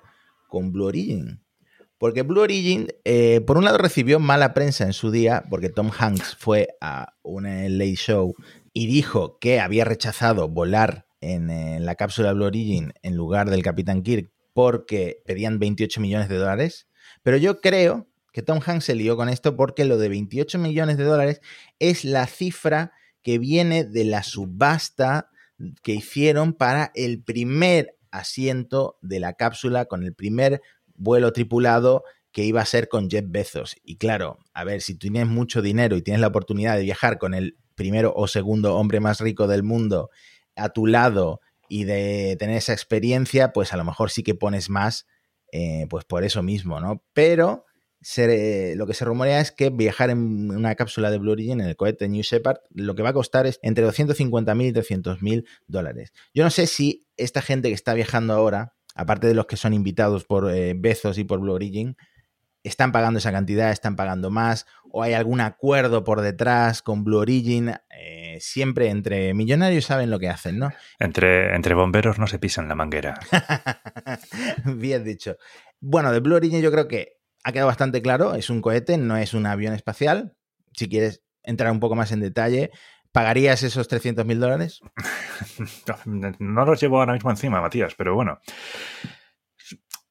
[0.48, 1.44] con Blue Origin.
[2.02, 5.88] Porque Blue Origin, eh, por un lado, recibió mala prensa en su día, porque Tom
[5.96, 8.34] Hanks fue a un late show
[8.72, 11.46] y dijo que había rechazado volar en,
[11.86, 16.88] la cápsula Blue Origin en lugar del Capitán Kirk porque pedían 28 millones de dólares.
[17.22, 20.96] Pero yo creo que Tom Hanks se lió con esto porque lo de 28 millones
[20.96, 21.40] de dólares
[21.78, 22.90] es la cifra
[23.22, 25.30] que viene de la subasta
[25.84, 30.62] que hicieron para el primer asiento de la cápsula con el primer
[31.02, 33.76] vuelo tripulado que iba a ser con Jeff Bezos.
[33.84, 37.18] Y claro, a ver, si tú tienes mucho dinero y tienes la oportunidad de viajar
[37.18, 40.10] con el primero o segundo hombre más rico del mundo
[40.56, 44.70] a tu lado y de tener esa experiencia, pues a lo mejor sí que pones
[44.70, 45.06] más,
[45.52, 47.02] eh, pues por eso mismo, ¿no?
[47.12, 47.66] Pero
[48.76, 51.76] lo que se rumorea es que viajar en una cápsula de Blue Origin en el
[51.76, 56.12] cohete New Shepard lo que va a costar es entre 250.000 y 300.000 dólares.
[56.34, 59.74] Yo no sé si esta gente que está viajando ahora aparte de los que son
[59.74, 61.96] invitados por eh, Bezos y por Blue Origin,
[62.62, 67.18] están pagando esa cantidad, están pagando más, o hay algún acuerdo por detrás con Blue
[67.18, 67.74] Origin.
[67.90, 70.70] Eh, siempre entre millonarios saben lo que hacen, ¿no?
[70.98, 73.18] Entre, entre bomberos no se pisan la manguera.
[74.64, 75.36] Bien dicho.
[75.80, 79.16] Bueno, de Blue Origin yo creo que ha quedado bastante claro, es un cohete, no
[79.16, 80.36] es un avión espacial.
[80.72, 82.70] Si quieres entrar un poco más en detalle,
[83.12, 84.80] ¿Pagarías esos 300 mil dólares?
[86.06, 88.40] no los llevo ahora mismo encima, Matías, pero bueno.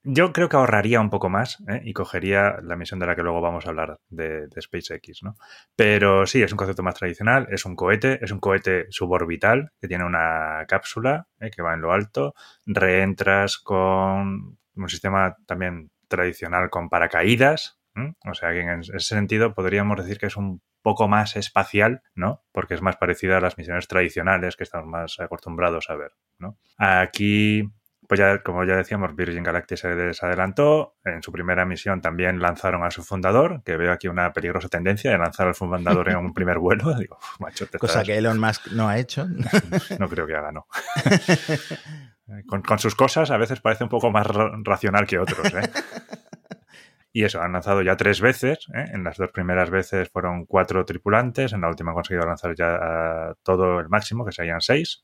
[0.03, 1.81] Yo creo que ahorraría un poco más ¿eh?
[1.83, 5.35] y cogería la misión de la que luego vamos a hablar de, SpaceX, ¿no?
[5.75, 9.87] Pero sí, es un concepto más tradicional, es un cohete, es un cohete suborbital que
[9.87, 11.51] tiene una cápsula ¿eh?
[11.51, 12.33] que va en lo alto,
[12.65, 17.79] reentras con un sistema también tradicional con paracaídas,
[18.25, 22.43] o sea que en ese sentido podríamos decir que es un poco más espacial, ¿no?
[22.51, 26.57] Porque es más parecida a las misiones tradicionales que estamos más acostumbrados a ver, ¿no?
[26.77, 27.71] Aquí
[28.11, 30.97] pues ya, como ya decíamos, Virgin Galactic se les adelantó.
[31.05, 35.11] En su primera misión también lanzaron a su fundador, que veo aquí una peligrosa tendencia
[35.11, 36.93] de lanzar al fundador en un primer vuelo.
[36.99, 39.27] Digo, macho, Cosa que Elon Musk no ha hecho.
[39.97, 40.67] No, creo que haga, no.
[42.65, 45.53] Con, sus cosas a veces parece un poco más racional que otros.
[45.53, 45.71] ¿eh?
[47.13, 48.67] Y eso, han lanzado ya tres veces.
[48.73, 48.85] ¿eh?
[48.93, 51.53] En las dos primeras veces fueron cuatro tripulantes.
[51.53, 55.03] En la última han conseguido lanzar ya todo el máximo, que serían seis.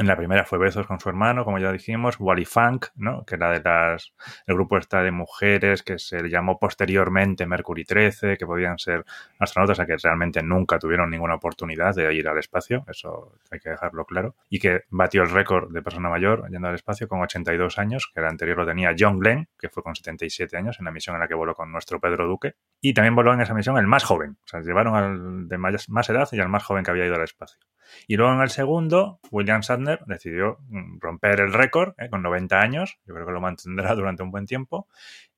[0.00, 3.22] En la primera fue Bezos con su hermano, como ya dijimos, Wally Funk, ¿no?
[3.26, 4.14] que era de las,
[4.46, 9.04] el grupo esta de mujeres que se llamó posteriormente Mercury 13, que podían ser
[9.38, 13.68] astronautas, a que realmente nunca tuvieron ninguna oportunidad de ir al espacio, eso hay que
[13.68, 17.78] dejarlo claro, y que batió el récord de persona mayor yendo al espacio con 82
[17.78, 20.92] años, que el anterior lo tenía John Glenn, que fue con 77 años en la
[20.92, 23.76] misión en la que voló con nuestro Pedro Duque, y también voló en esa misión
[23.76, 26.90] el más joven, o sea, llevaron al de más edad y al más joven que
[26.90, 27.60] había ido al espacio.
[28.06, 32.60] Y luego en el segundo, William Shatner decidió mm, romper el récord eh, con 90
[32.60, 34.88] años, yo creo que lo mantendrá durante un buen tiempo,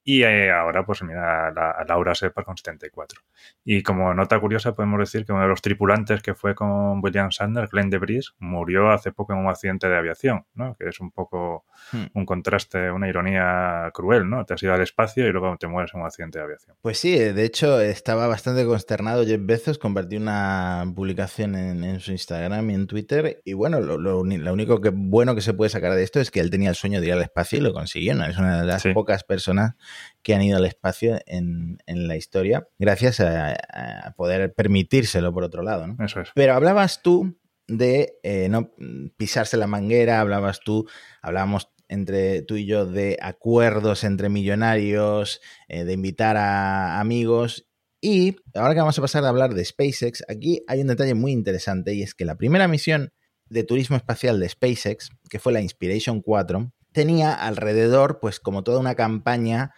[0.05, 3.21] y eh, ahora, pues mira, a, Laura Separ con 74.
[3.65, 7.31] Y como nota curiosa, podemos decir que uno de los tripulantes que fue con William
[7.31, 10.75] Sanders, Glenn DeBris, murió hace poco en un accidente de aviación, ¿no?
[10.75, 12.07] Que es un poco hmm.
[12.15, 14.45] un contraste, una ironía cruel, ¿no?
[14.45, 16.77] Te has ido al espacio y luego te mueres en un accidente de aviación.
[16.83, 22.71] Pues sí, de hecho, estaba bastante consternado Jeff Bezos, compartió una publicación en, su Instagram
[22.71, 26.19] y en Twitter, y bueno, lo, único que bueno que se puede sacar de esto
[26.19, 28.27] es que él tenía el sueño de ir al espacio y lo consiguió, ¿no?
[28.27, 29.75] Es una de las pocas personas
[30.23, 35.87] que han ido al espacio en, la historia, gracias a, poder permitírselo por otro lado.
[35.87, 36.05] ¿no?
[36.05, 36.31] Eso es.
[36.35, 38.73] Pero hablabas tú de eh, no
[39.17, 40.89] pisarse la manguera, hablabas tú,
[41.23, 47.69] hablábamos entre tú y yo de acuerdos entre millonarios, eh, de invitar a amigos.
[48.01, 51.33] Y ahora que vamos a pasar a hablar de SpaceX, aquí hay un detalle muy
[51.33, 53.13] interesante y es que la primera misión
[53.49, 58.79] de turismo espacial de SpaceX, que fue la Inspiration 4, tenía alrededor, pues como toda
[58.79, 59.73] una campaña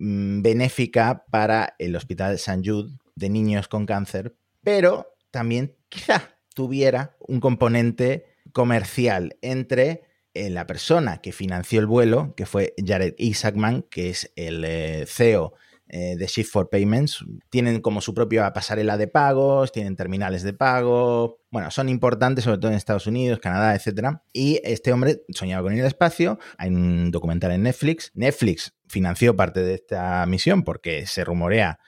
[0.00, 2.62] Mm, benéfica para el Hospital St.
[2.64, 10.04] Jude de niños con cáncer, pero también quizá tuviera un componente comercial entre
[10.34, 15.04] eh, la persona que financió el vuelo, que fue Jared Isaacman, que es el eh,
[15.08, 15.54] CEO
[15.88, 17.24] eh, de Shift for Payments.
[17.48, 21.40] Tienen como su propia pasarela de pagos, tienen terminales de pago.
[21.50, 24.18] Bueno, son importantes, sobre todo en Estados Unidos, Canadá, etc.
[24.32, 26.38] Y este hombre soñaba con ir al espacio.
[26.58, 28.12] Hay un documental en Netflix.
[28.14, 31.78] Netflix financió parte de esta misión porque se rumorea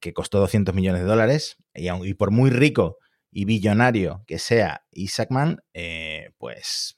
[0.00, 1.58] que costó 200 millones de dólares.
[1.74, 2.98] Y, por muy rico
[3.36, 6.96] y billonario que sea Isaacman, eh, pues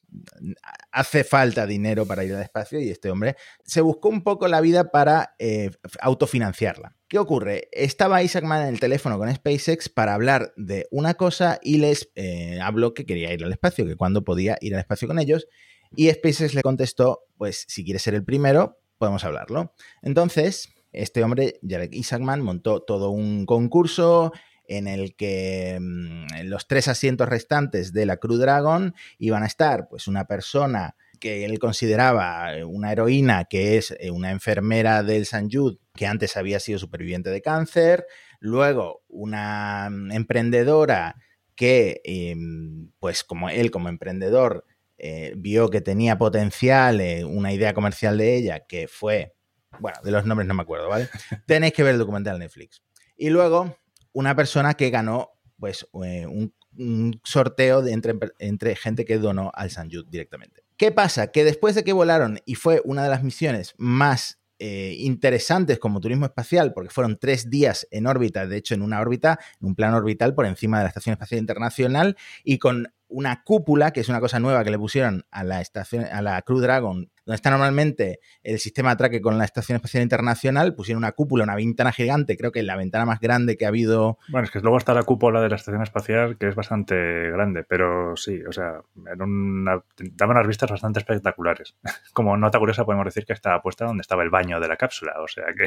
[0.92, 4.60] hace falta dinero para ir al espacio y este hombre se buscó un poco la
[4.60, 6.94] vida para eh, autofinanciarla.
[7.08, 7.68] ¿Qué ocurre?
[7.72, 12.60] Estaba Isaacman en el teléfono con SpaceX para hablar de una cosa y les eh,
[12.60, 15.48] habló que quería ir al espacio, que cuando podía ir al espacio con ellos.
[15.96, 19.72] Y SpaceX le contestó, pues si quieres ser el primero, podemos hablarlo.
[20.02, 24.32] Entonces, este hombre, Isaacman, montó todo un concurso,
[24.68, 29.88] en el que mm, los tres asientos restantes de la Crew Dragon iban a estar
[29.88, 35.26] pues una persona que él consideraba eh, una heroína, que es eh, una enfermera del
[35.26, 38.06] San Jude, que antes había sido superviviente de cáncer,
[38.40, 41.16] luego una mm, emprendedora
[41.54, 44.64] que, em, pues como él como emprendedor,
[44.98, 49.34] eh, vio que tenía potencial, una idea comercial de ella, que fue,
[49.78, 51.08] bueno, de los nombres no me acuerdo, ¿vale?
[51.46, 52.82] Tenéis que ver el documental Netflix.
[53.16, 53.76] Y luego
[54.16, 59.70] una persona que ganó pues eh, un, sorteo de entre, entre, gente que donó al
[59.70, 60.62] San Jude directamente.
[60.78, 61.28] ¿Qué pasa?
[61.28, 66.00] Que después de que volaron y fue una de las misiones más eh, interesantes como
[66.00, 69.74] turismo espacial, porque fueron tres días en órbita, de hecho en una órbita, en un
[69.74, 74.08] plano orbital por encima de la Estación Espacial Internacional y con una cúpula, que es
[74.08, 77.50] una cosa nueva que le pusieron a la estación, a la Crew Dragon, donde está
[77.50, 81.92] normalmente el sistema de atraque con la Estación Espacial Internacional, pusieron una cúpula, una ventana
[81.92, 84.18] gigante, creo que la ventana más grande que ha habido.
[84.28, 87.64] Bueno, es que luego está la cúpula de la Estación Espacial, que es bastante grande,
[87.64, 88.80] pero sí, o sea,
[89.18, 91.74] una, daba unas vistas bastante espectaculares.
[92.12, 95.14] Como nota curiosa podemos decir que estaba puesta donde estaba el baño de la cápsula,
[95.20, 95.66] o sea que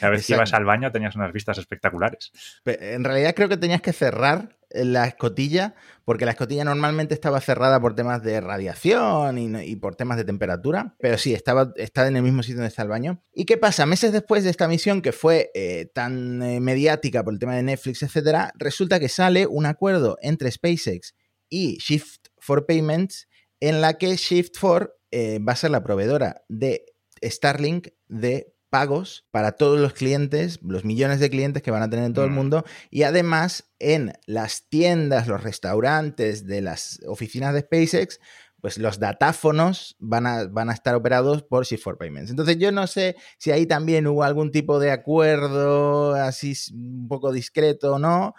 [0.06, 2.32] a veces que ibas al baño tenías unas vistas espectaculares.
[2.64, 7.80] En realidad creo que tenías que cerrar la escotilla, porque la escotilla normalmente estaba cerrada
[7.80, 12.42] por temas de radiación y, por temas de temperatura, pero sí, estaba, en el mismo
[12.42, 13.22] sitio donde está el baño.
[13.32, 13.86] ¿Y qué pasa?
[13.86, 17.62] Meses después de esta misión, que fue eh, tan eh, mediática por el tema de
[17.62, 21.14] Netflix, etcétera, resulta que sale un acuerdo entre SpaceX
[21.48, 23.28] y Shift for Payments
[23.60, 26.86] en la que Shift for eh, va a ser la proveedora de
[27.22, 32.06] Starlink de pagos para todos los clientes, los millones de clientes que van a tener
[32.06, 32.34] en todo el mm.
[32.34, 38.20] mundo y además en las tiendas, los restaurantes de las oficinas de SpaceX,
[38.60, 42.30] pues los datáfonos van a, van a estar operados por Shift4 Payments.
[42.30, 47.32] Entonces yo no sé si ahí también hubo algún tipo de acuerdo así un poco
[47.32, 48.34] discreto o no.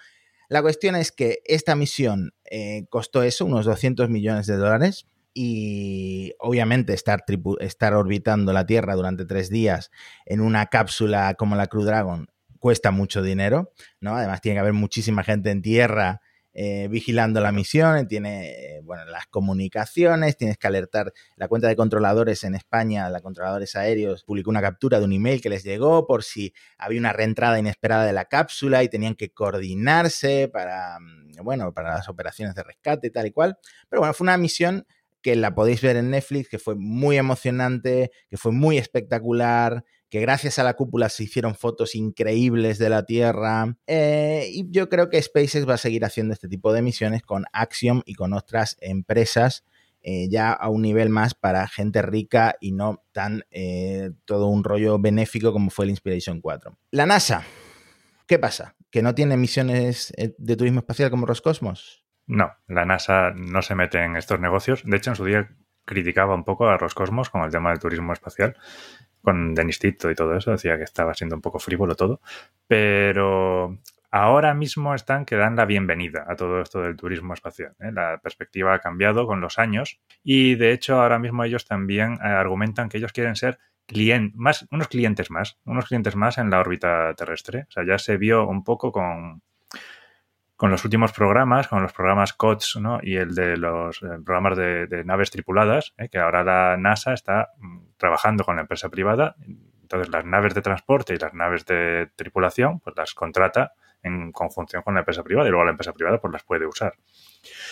[0.48, 6.34] La cuestión es que esta misión eh, costó eso, unos 200 millones de dólares y
[6.40, 7.24] obviamente estar,
[7.60, 9.92] estar orbitando la Tierra durante tres días
[10.26, 12.28] en una cápsula como la Crew Dragon
[12.60, 14.16] cuesta mucho dinero, ¿no?
[14.16, 16.22] Además tiene que haber muchísima gente en tierra
[16.54, 21.78] eh, vigilando la misión, tiene, eh, bueno, las comunicaciones, tienes que alertar la cuenta de
[21.78, 26.06] controladores en España, la controladores aéreos, publicó una captura de un email que les llegó
[26.06, 31.42] por si había una reentrada inesperada de la cápsula y tenían que coordinarse para, mm,
[31.42, 33.58] bueno, para las operaciones de rescate y tal y cual.
[33.88, 34.86] Pero bueno, fue una misión
[35.22, 40.20] que la podéis ver en Netflix, que fue muy emocionante, que fue muy espectacular, que
[40.20, 43.78] gracias a la cúpula se hicieron fotos increíbles de la Tierra.
[43.88, 47.46] Eh, y yo creo que SpaceX va a seguir haciendo este tipo de misiones con
[47.54, 49.64] Axiom y con otras empresas.
[50.04, 54.64] Eh, ya a un nivel más para gente rica y no tan eh, todo un
[54.64, 56.76] rollo benéfico como fue el Inspiration 4.
[56.90, 57.44] La NASA,
[58.26, 58.76] ¿qué pasa?
[58.90, 62.04] ¿Que no tiene misiones de turismo espacial como Roscosmos?
[62.32, 64.84] No, la NASA no se mete en estos negocios.
[64.86, 65.50] De hecho, en su día
[65.84, 68.56] criticaba un poco a Roscosmos con el tema del turismo espacial,
[69.22, 72.22] con Denis Tito y todo eso, decía que estaba siendo un poco frívolo todo,
[72.68, 73.78] pero
[74.12, 77.76] ahora mismo están que dan la bienvenida a todo esto del turismo espacial.
[77.82, 77.92] ¿eh?
[77.92, 82.28] La perspectiva ha cambiado con los años y de hecho ahora mismo ellos también eh,
[82.28, 83.60] argumentan que ellos quieren ser
[84.34, 87.66] más, unos clientes más, unos clientes más en la órbita terrestre.
[87.68, 89.42] O sea, ya se vio un poco con,
[90.62, 93.00] con los últimos programas, con los programas COTS ¿no?
[93.02, 96.08] y el de los eh, programas de, naves tripuladas, ¿eh?
[96.08, 99.36] que ahora la NASA está mm, trabajando con la empresa privada.
[99.82, 104.84] Entonces, las naves de transporte y las naves de tripulación, pues las contrata en conjunción
[104.84, 106.94] con la empresa privada y luego la empresa privada pues las puede usar.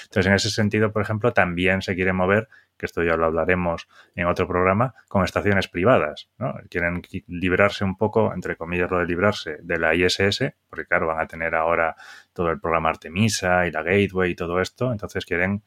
[0.06, 2.50] Entonces, en ese sentido, por ejemplo, también se quiere mover,
[2.80, 6.30] que esto ya lo hablaremos en otro programa, con estaciones privadas.
[6.40, 6.56] ¿no?
[6.70, 11.20] Quieren librarse un poco, entre comillas, lo de librarse de la ISS, porque claro, van
[11.20, 11.96] a tener ahora
[12.34, 15.62] todo el programa Artemisa y la Gateway y todo esto, entonces quieren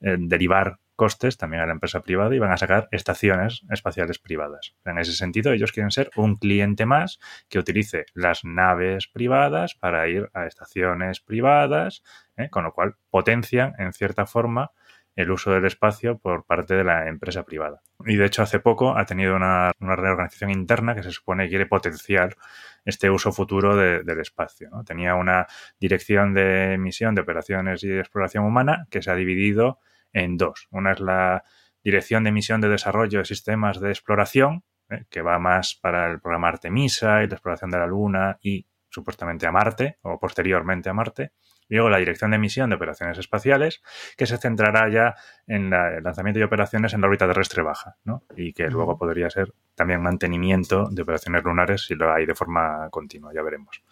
[0.00, 4.76] eh, derivar costes también a la empresa privada y van a sacar estaciones espaciales privadas.
[4.84, 10.06] En ese sentido, ellos quieren ser un cliente más que utilice las naves privadas para
[10.08, 12.04] ir a estaciones privadas,
[12.36, 12.50] ¿eh?
[12.50, 14.70] con lo cual potencian en cierta forma
[15.14, 17.82] el uso del espacio por parte de la empresa privada.
[18.06, 22.36] Y de hecho hace poco ha tenido una, reorganización interna que se supone quiere potenciar
[22.84, 24.70] este uso futuro del espacio.
[24.86, 25.46] Tenía una
[25.78, 29.78] dirección de misión de operaciones y de exploración humana que se ha dividido
[30.12, 30.68] en dos.
[30.70, 31.44] Una es la
[31.84, 35.04] Dirección de Misión de Desarrollo de Sistemas de Exploración, ¿eh?
[35.10, 39.46] que va más para el programa Artemisa y la exploración de la Luna y supuestamente
[39.46, 41.32] a Marte o posteriormente a Marte.
[41.76, 43.82] Luego la Dirección de Misión de Operaciones Espaciales,
[44.16, 45.14] que se centrará ya
[45.46, 48.24] en el lanzamiento y operaciones en la órbita terrestre baja, ¿no?
[48.36, 52.88] Y que luego podría ser también mantenimiento de operaciones lunares si lo hay de forma
[52.90, 53.82] continua, ya veremos.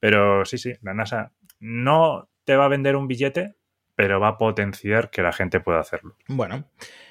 [0.00, 3.56] Pero sí, sí, la NASA no te va a vender un billete,
[3.94, 6.16] pero va a potenciar que la gente pueda hacerlo.
[6.28, 6.64] Bueno,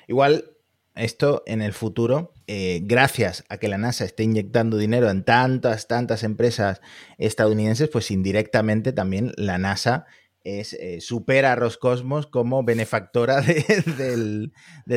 [0.07, 0.56] igual
[0.97, 5.87] esto en el futuro, eh, gracias a que la NASA esté inyectando dinero en tantas,
[5.87, 6.81] tantas empresas
[7.17, 10.05] estadounidenses, pues indirectamente también la NASA
[10.43, 13.41] es, eh, supera a Roscosmos como benefactora
[13.97, 14.51] del,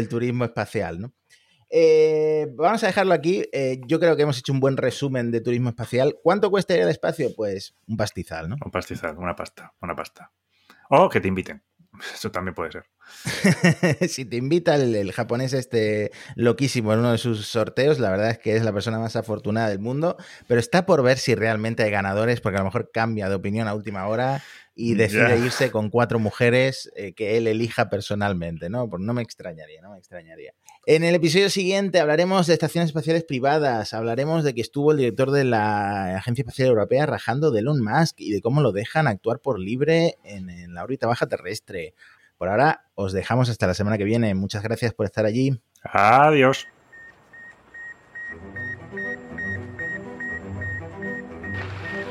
[0.08, 1.12] turismo espacial.
[1.70, 3.44] Eh, vamos a dejarlo aquí.
[3.86, 6.18] yo creo que hemos hecho un buen resumen de turismo espacial.
[6.22, 7.30] ¿Cuánto cuesta ir al espacio?
[7.36, 8.56] Pues un pastizal, ¿no?
[8.64, 10.32] Un pastizal, una pasta, una pasta.
[10.88, 11.62] O que te inviten.
[12.14, 12.84] Eso también puede ser.
[14.08, 18.38] si te invita el, japonés este loquísimo en uno de sus sorteos, la verdad es
[18.38, 21.90] que es la persona más afortunada del mundo, pero está por ver si realmente hay
[21.90, 24.42] ganadores, porque a lo mejor cambia de opinión a última hora
[24.74, 28.88] y decide irse con cuatro mujeres eh, que él elija personalmente, ¿no?
[28.88, 30.54] Pues no me extrañaría, no me extrañaría.
[30.86, 35.30] En el episodio siguiente hablaremos de estaciones espaciales privadas, hablaremos de que estuvo el director
[35.30, 39.40] de la Agencia Espacial Europea rajando de Elon Musk y de cómo lo dejan actuar
[39.40, 41.94] por libre en, en la órbita baja terrestre.
[42.38, 44.34] Por ahora os dejamos hasta la semana que viene.
[44.34, 45.60] Muchas gracias por estar allí.
[45.82, 46.66] Adiós.